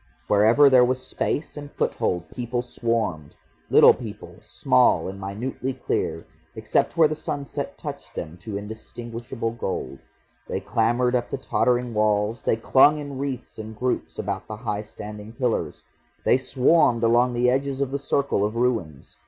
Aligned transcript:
Wherever 0.27 0.67
there 0.67 0.83
was 0.83 1.05
space 1.05 1.55
and 1.55 1.71
foothold, 1.71 2.27
people 2.31 2.63
swarmed, 2.63 3.35
little 3.69 3.93
people, 3.93 4.39
small 4.41 5.07
and 5.07 5.19
minutely 5.21 5.73
clear, 5.73 6.25
except 6.55 6.97
where 6.97 7.07
the 7.07 7.13
sunset 7.13 7.77
touched 7.77 8.15
them 8.15 8.35
to 8.37 8.57
indistinguishable 8.57 9.51
gold. 9.51 9.99
They 10.47 10.59
clambered 10.59 11.15
up 11.15 11.29
the 11.29 11.37
tottering 11.37 11.93
walls, 11.93 12.41
they 12.41 12.55
clung 12.55 12.97
in 12.97 13.19
wreaths 13.19 13.59
and 13.59 13.75
groups 13.77 14.17
about 14.17 14.47
the 14.47 14.57
high 14.57 14.81
standing 14.81 15.33
pillars. 15.33 15.83
They 16.25 16.37
swarmed 16.37 17.03
along 17.03 17.33
the 17.33 17.51
edges 17.51 17.79
of 17.79 17.91
the 17.91 17.99
circle 17.99 18.43
of 18.43 18.55
ruins. 18.55 19.17